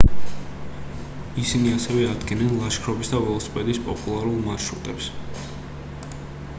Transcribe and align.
ისინი 1.41 1.73
ასევე 1.79 2.07
ადგენენ 2.13 2.55
ლაშქრობის 2.63 3.13
და 3.15 3.21
ველოსიპედის 3.27 3.81
პოპულარულ 3.91 4.41
მარშრუტებს 4.49 5.13